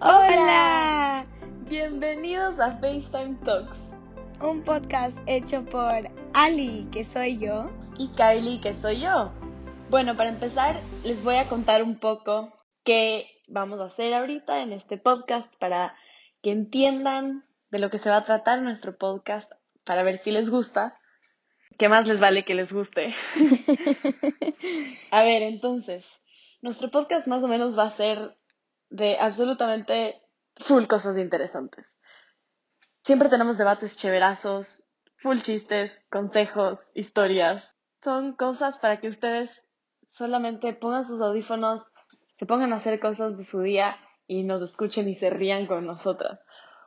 [0.00, 1.26] Hola,
[1.68, 3.78] Bienvenidos a FaceTime Talks.
[4.40, 7.70] un podcast hecho por Ali, que soy yo.
[7.98, 9.30] Y Kylie, que soy yo.
[9.90, 12.52] Bueno, para empezar, les voy a contar un poco
[12.84, 15.94] qué vamos a hacer ahorita en este podcast para
[16.42, 19.52] que entiendan de lo que se va a tratar nuestro podcast,
[19.84, 20.98] para ver si les gusta.
[21.78, 23.14] ¿Qué más les vale que les guste?
[25.10, 26.24] A ver, entonces,
[26.62, 28.36] nuestro podcast más o menos va a ser
[28.90, 30.22] de absolutamente
[30.56, 31.86] full cosas interesantes.
[33.02, 37.76] Siempre tenemos debates chéverazos, full chistes, consejos, historias.
[38.02, 39.62] Son cosas para que ustedes
[40.06, 41.92] solamente pongan sus audífonos,
[42.34, 43.96] se pongan a hacer cosas de su día
[44.26, 46.44] y nos escuchen y se rían con nosotras.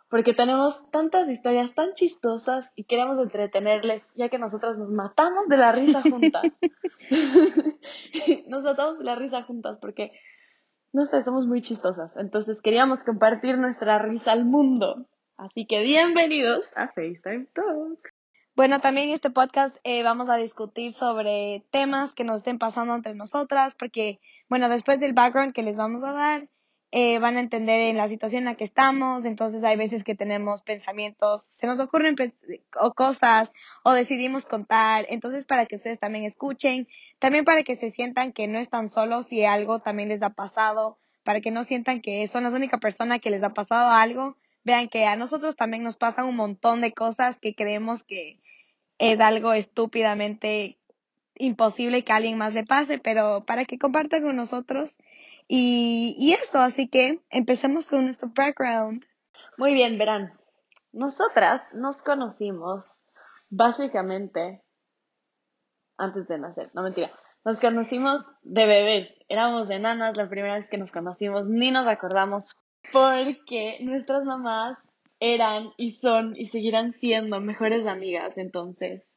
[0.09, 5.58] Porque tenemos tantas historias tan chistosas y queremos entretenerles, ya que nosotras nos matamos de
[5.58, 6.44] la risa juntas.
[8.54, 10.12] nos matamos de la risa juntas porque,
[10.94, 12.16] no sé, somos muy chistosas.
[12.18, 15.08] Entonces queríamos compartir nuestra risa al mundo.
[15.38, 18.10] Así que bienvenidos a FaceTime Talk.
[18.56, 22.94] Bueno, también en este podcast eh, vamos a discutir sobre temas que nos estén pasando
[22.94, 26.48] entre nosotras, porque, bueno, después del background que les vamos a dar,
[26.95, 30.13] eh, van a entender en la situación en la que estamos, entonces hay veces que
[30.13, 32.16] tenemos pensamientos, se nos ocurren
[32.80, 33.52] o cosas
[33.83, 38.47] o decidimos contar, entonces para que ustedes también escuchen, también para que se sientan que
[38.47, 42.44] no están solos si algo también les ha pasado, para que no sientan que son
[42.44, 46.27] las únicas personas que les ha pasado algo, vean que a nosotros también nos pasan
[46.27, 48.38] un montón de cosas que creemos que
[48.99, 50.77] es algo estúpidamente
[51.33, 54.99] imposible que a alguien más le pase, pero para que compartan con nosotros.
[55.47, 59.05] Y, y eso, así que empecemos con nuestro background.
[59.58, 60.33] Muy bien, verán.
[60.91, 62.97] Nosotras nos conocimos
[63.49, 64.64] básicamente
[65.97, 66.71] antes de nacer.
[66.73, 67.11] No mentira.
[67.45, 69.19] Nos conocimos de bebés.
[69.27, 71.45] Éramos enanas la primera vez que nos conocimos.
[71.47, 72.55] Ni nos acordamos
[72.91, 74.77] porque nuestras mamás
[75.19, 78.37] eran y son y seguirán siendo mejores amigas.
[78.37, 79.14] Entonces,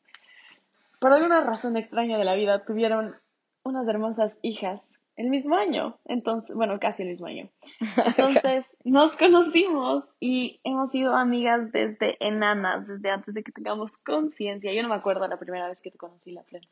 [1.00, 3.14] por alguna razón extraña de la vida, tuvieron
[3.62, 4.80] unas hermosas hijas
[5.16, 5.98] el mismo año.
[6.04, 7.48] Entonces, bueno, casi el mismo año.
[8.06, 14.72] Entonces nos conocimos y hemos sido amigas desde enanas, desde antes de que tengamos conciencia.
[14.72, 16.66] Yo no me acuerdo la primera vez que te conocí, la plena.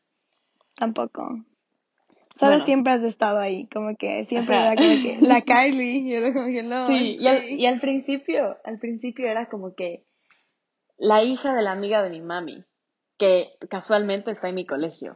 [0.76, 1.44] Tampoco.
[2.34, 2.64] Solo Bueno.
[2.64, 4.72] siempre has estado ahí, como que siempre Ajá.
[4.72, 6.88] era como que la Kylie, y era como que no.
[6.88, 10.02] Sí, y al, y al principio, al principio era como que
[10.98, 12.64] la hija de la amiga de mi mami,
[13.18, 15.14] que casualmente está en mi colegio,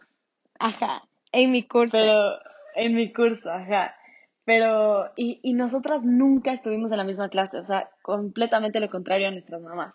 [0.60, 1.02] Ajá,
[1.32, 1.90] en mi curso.
[1.98, 2.38] pero
[2.78, 3.94] en mi curso, ajá.
[4.44, 9.28] Pero, y, y nosotras nunca estuvimos en la misma clase, o sea, completamente lo contrario
[9.28, 9.94] a nuestras mamás.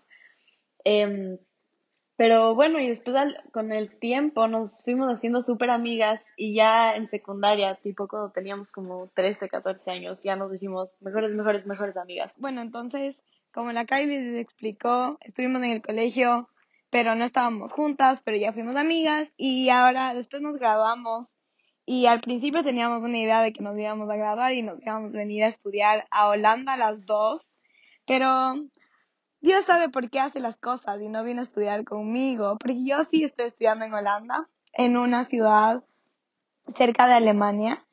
[0.84, 1.38] Em,
[2.16, 6.96] pero bueno, y después al- con el tiempo nos fuimos haciendo súper amigas y ya
[6.96, 11.98] en secundaria, tipo cuando teníamos como 13, 14 años, ya nos hicimos mejores, mejores, mejores
[11.98, 12.32] amigas.
[12.38, 16.48] Bueno, entonces, como la Kylie les explicó, estuvimos en el colegio,
[16.92, 21.36] pero no estábamos juntas, pero ya fuimos amigas y ahora después nos graduamos
[21.86, 25.14] y al principio teníamos una idea de que nos íbamos a graduar y nos íbamos
[25.14, 27.54] a venir a estudiar a Holanda las dos,
[28.06, 28.56] pero
[29.42, 33.04] Dios sabe por qué hace las cosas y no vino a estudiar conmigo, porque yo
[33.04, 35.84] sí estoy estudiando en Holanda, en una ciudad
[36.68, 37.86] cerca de Alemania.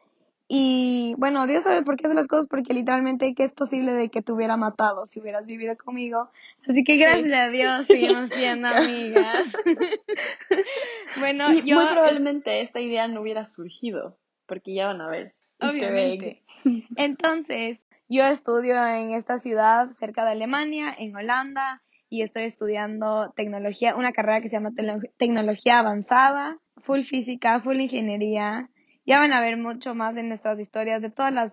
[0.52, 4.08] Y bueno, Dios sabe por qué hace las cosas, porque literalmente que es posible de
[4.08, 6.28] que te hubiera matado si hubieras vivido conmigo.
[6.68, 9.46] Así que gracias a Dios seguimos siendo amigas.
[11.20, 15.34] bueno, yo Muy probablemente esta idea no hubiera surgido, porque ya van a ver.
[15.60, 16.42] Obviamente.
[16.96, 17.78] Entonces,
[18.08, 24.10] yo estudio en esta ciudad cerca de Alemania, en Holanda, y estoy estudiando tecnología, una
[24.10, 28.68] carrera que se llama tecno- tecnología avanzada, full física, full ingeniería.
[29.06, 31.52] Ya van a ver mucho más de nuestras historias, de todas las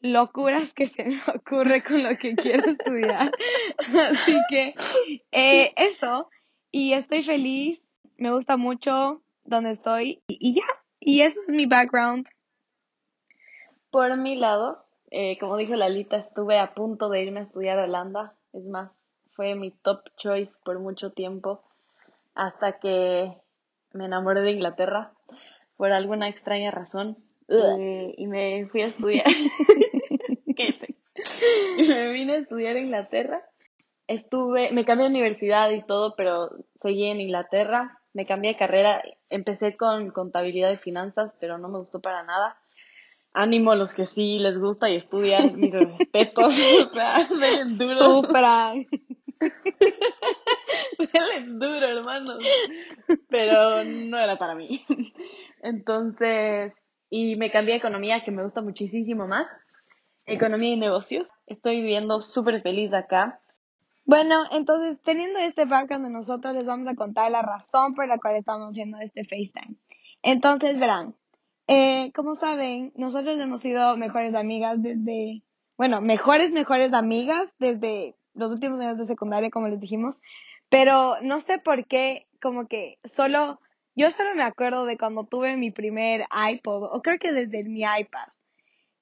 [0.00, 3.32] locuras que se me ocurre con lo que quiero estudiar.
[4.10, 4.74] Así que,
[5.32, 6.28] eh, eso,
[6.70, 7.84] y estoy feliz,
[8.16, 10.66] me gusta mucho donde estoy, y, ya,
[11.00, 12.28] y eso es mi background.
[13.90, 17.84] Por mi lado, eh, como dijo Lalita, estuve a punto de irme a estudiar a
[17.84, 18.34] Holanda.
[18.52, 18.90] Es más,
[19.32, 21.62] fue mi top choice por mucho tiempo,
[22.34, 23.32] hasta que
[23.92, 25.12] me enamoré de Inglaterra
[25.78, 27.16] por alguna extraña razón.
[27.48, 29.26] Eh, y me fui a estudiar.
[31.78, 33.42] Me vine a estudiar a Inglaterra.
[34.06, 36.50] Estuve, me cambié de universidad y todo, pero
[36.82, 38.00] seguí en Inglaterra.
[38.12, 39.02] Me cambié de carrera.
[39.30, 42.56] Empecé con contabilidad y finanzas, pero no me gustó para nada.
[43.32, 46.54] Ánimo a los que sí les gusta y estudian, mis respetos.
[46.90, 47.28] O sea,
[47.78, 48.22] duro.
[50.98, 52.42] Denle duro, hermanos.
[53.28, 54.84] Pero no era para mí.
[55.62, 56.72] Entonces,
[57.10, 59.46] y me cambié economía, que me gusta muchísimo más.
[60.26, 61.30] Economía y negocios.
[61.46, 63.40] Estoy viviendo súper feliz acá.
[64.04, 68.18] Bueno, entonces, teniendo este background de nosotros, les vamos a contar la razón por la
[68.18, 69.76] cual estamos haciendo este FaceTime.
[70.22, 71.14] Entonces, verán,
[71.66, 75.42] eh, como saben, nosotros hemos sido mejores amigas desde,
[75.76, 80.22] bueno, mejores, mejores amigas desde los últimos años de secundaria, como les dijimos,
[80.70, 83.60] pero no sé por qué, como que solo,
[83.98, 87.80] yo solo me acuerdo de cuando tuve mi primer iPod, o creo que desde mi
[87.80, 88.28] iPad.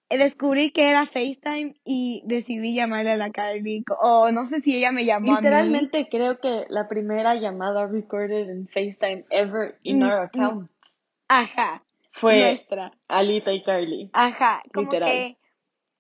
[0.09, 4.75] Eh, descubrí que era FaceTime y decidí llamarle a la Kylie, o no sé si
[4.75, 6.09] ella me llamó Literalmente a mí.
[6.09, 10.71] creo que la primera llamada recorded en FaceTime ever in our mm, account.
[11.29, 11.83] Ajá.
[12.13, 12.93] Fue nuestra.
[13.09, 14.11] Alita y Carly.
[14.15, 15.37] Ajá, como que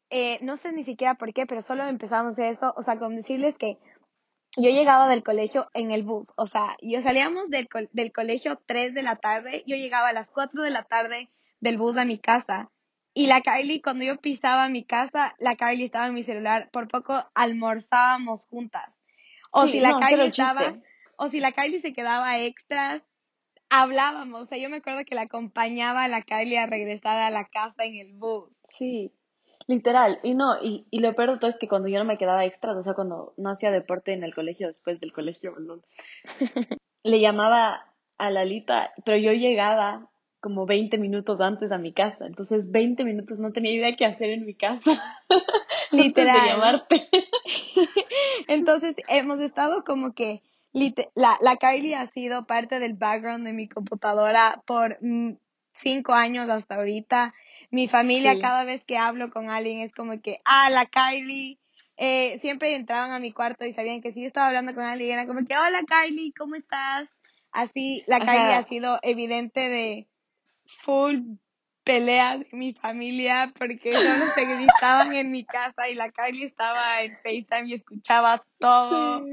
[0.08, 3.58] eh, no sé ni siquiera por qué, pero solo empezamos eso, o sea, con decirles
[3.58, 3.76] que
[4.56, 8.94] yo llegaba del colegio en el bus, o sea, yo salíamos del, del colegio 3
[8.94, 11.30] de la tarde, yo llegaba a las 4 de la tarde
[11.60, 12.70] del bus a mi casa
[13.16, 16.68] y la Kylie, cuando yo pisaba mi casa, la Kylie estaba en mi celular.
[16.70, 18.92] Por poco almorzábamos juntas.
[19.52, 20.74] O si la Kylie estaba,
[21.16, 23.02] o si la Kylie se quedaba extras,
[23.70, 24.42] hablábamos.
[24.42, 27.46] O sea, yo me acuerdo que la acompañaba a la Kylie a regresar a la
[27.46, 28.52] casa en el bus.
[28.68, 29.14] Sí,
[29.66, 30.20] literal.
[30.22, 32.44] Y no, y, y lo peor de todo es que cuando yo no me quedaba
[32.44, 35.54] extras, o sea, cuando no hacía deporte en el colegio, después del colegio,
[37.02, 40.08] le llamaba a Lalita, pero yo llegaba
[40.40, 42.26] como 20 minutos antes a mi casa.
[42.26, 44.92] Entonces, 20 minutos no tenía idea qué hacer en mi casa.
[45.90, 46.40] Literal.
[46.40, 47.08] de llamarte.
[48.48, 50.42] Entonces, hemos estado como que
[51.14, 55.32] la, la Kylie ha sido parte del background de mi computadora por mm,
[55.72, 57.34] cinco años hasta ahorita.
[57.70, 61.58] Mi familia, cada vez que hablo con alguien, es como que, ah, la Kylie.
[61.98, 65.12] Eh, siempre entraban a mi cuarto y sabían que si yo estaba hablando con alguien,
[65.12, 67.08] era como que, hola Kylie, ¿cómo estás?
[67.52, 70.06] Así, la Kylie ha sido evidente de,
[70.66, 71.20] full
[71.84, 77.02] pelea de mi familia porque solo se gritaban en mi casa y la Kylie estaba
[77.02, 79.24] en FaceTime y escuchaba todo.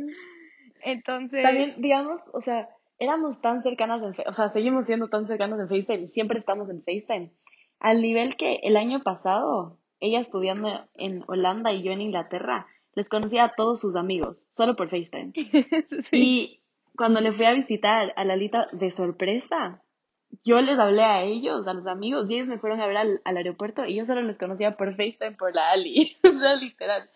[0.82, 1.42] Entonces.
[1.42, 2.70] También, digamos, o sea,
[3.00, 6.70] éramos tan cercanas en o sea, seguimos siendo tan cercanas en FaceTime y siempre estamos
[6.70, 7.32] en FaceTime.
[7.84, 12.66] Al nivel que el año pasado, ella estudiando en Holanda y yo en Inglaterra,
[12.96, 15.34] les conocía a todos sus amigos, solo por FaceTime.
[16.14, 16.62] Y
[16.96, 19.82] cuando le fui a visitar a Lalita de sorpresa,
[20.46, 23.22] yo les hablé a ellos, a los amigos, y ellos me fueron a ver al,
[23.26, 26.16] aeropuerto y yo solo les conocía por FaceTime por la Ali.
[26.24, 27.10] o sea, literal.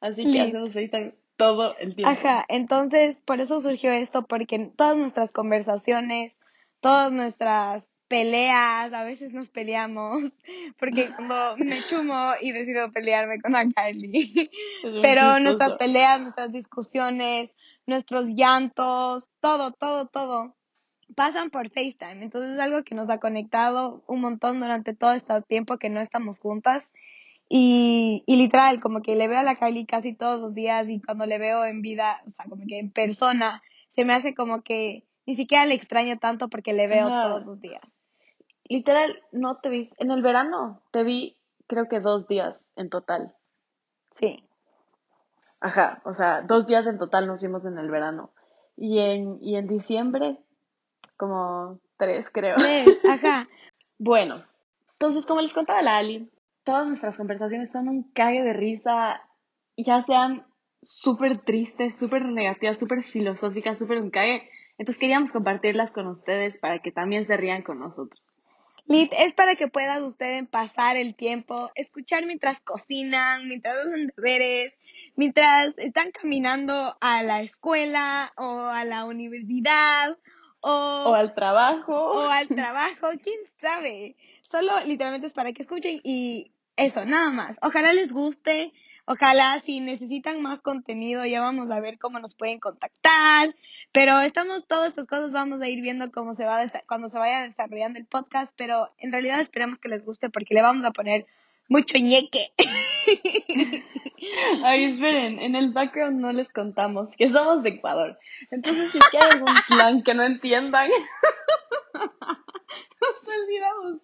[0.00, 2.10] Así que hacemos FaceTime todo el tiempo.
[2.10, 6.34] Ajá, entonces por eso surgió esto, porque todas nuestras conversaciones,
[6.80, 10.22] todas nuestras peleas, a veces nos peleamos,
[10.78, 14.50] porque cuando me chumo y decido pelearme con la Kylie.
[15.00, 17.50] Pero nuestras peleas, nuestras discusiones,
[17.86, 20.54] nuestros llantos, todo, todo, todo
[21.16, 22.22] pasan por FaceTime.
[22.22, 26.00] Entonces es algo que nos ha conectado un montón durante todo este tiempo que no
[26.00, 26.92] estamos juntas.
[27.48, 31.00] Y, y literal, como que le veo a la Kylie casi todos los días y
[31.00, 34.62] cuando le veo en vida, o sea, como que en persona, se me hace como
[34.62, 37.82] que ni siquiera le extraño tanto porque le veo todos los días.
[38.64, 41.36] Literal, no te vi, en el verano te vi
[41.66, 43.34] creo que dos días en total.
[44.18, 44.44] Sí.
[45.60, 48.30] Ajá, o sea, dos días en total nos vimos en el verano.
[48.76, 50.38] Y en, y en diciembre
[51.16, 52.56] como tres, creo.
[52.56, 53.48] Tres, ajá.
[53.98, 54.42] bueno,
[55.02, 56.30] entonces, como les contaba la Ali,
[56.62, 59.20] todas nuestras conversaciones son un cague de risa,
[59.76, 60.46] ya sean
[60.82, 64.48] súper tristes, súper negativas, súper filosóficas, súper un cague.
[64.78, 68.21] Entonces queríamos compartirlas con ustedes para que también se rían con nosotros.
[68.86, 74.74] Lit, es para que puedan ustedes pasar el tiempo, escuchar mientras cocinan, mientras hacen deberes,
[75.16, 80.16] mientras están caminando a la escuela o a la universidad
[80.60, 81.92] o, al trabajo.
[81.92, 84.16] O al trabajo, quién sabe.
[84.50, 87.58] Solo literalmente es para que escuchen y eso, nada más.
[87.62, 88.72] Ojalá les guste.
[89.04, 93.54] Ojalá si necesitan más contenido ya vamos a ver cómo nos pueden contactar.
[93.90, 97.42] Pero estamos, todas estas cosas vamos a ir viendo cómo se va, cuando se vaya
[97.42, 98.54] desarrollando el podcast.
[98.56, 101.26] Pero en realidad esperemos que les guste porque le vamos a poner
[101.68, 102.52] mucho ñeque.
[104.64, 108.18] Ay, esperen, en el background no les contamos que somos de Ecuador.
[108.50, 110.88] Entonces, si hay algún plan que no entiendan,
[111.94, 114.00] nos olvidamos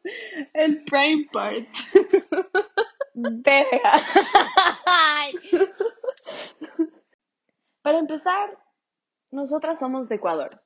[0.55, 1.69] el prime part.
[3.21, 3.93] Verga.
[7.83, 8.57] Para empezar,
[9.31, 10.63] nosotras somos de Ecuador.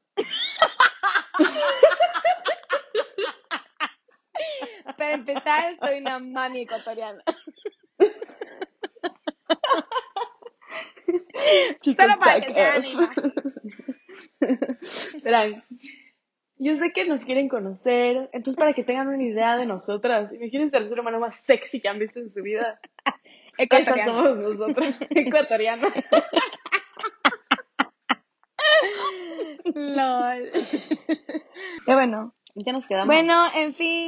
[4.97, 7.23] Para empezar, soy una mami ecuatoriana.
[11.80, 12.52] Chicos, Solo para que
[15.23, 15.64] Verán,
[16.62, 20.76] Yo sé que nos quieren conocer, entonces para que tengan una idea de nosotras, imagínense
[20.76, 22.78] el ser humano más sexy que han visto en su vida.
[23.59, 24.95] Esas somos nosotros.
[29.75, 30.52] LOL.
[31.85, 32.33] Qué bueno.
[32.54, 33.09] ¿En qué nos quedamos?
[33.09, 34.07] Bueno, en fin,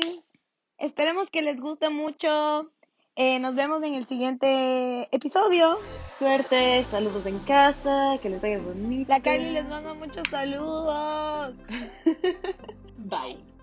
[0.78, 2.70] esperemos que les guste mucho.
[3.16, 5.78] Eh, nos vemos en el siguiente episodio.
[6.12, 9.09] Suerte, saludos en casa, que les vaya bonito.
[9.09, 11.54] La Kylie les manda muchos saludos.
[12.99, 13.53] Bye.